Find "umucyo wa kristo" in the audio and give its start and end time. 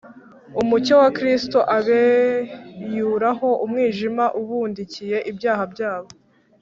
0.61-1.57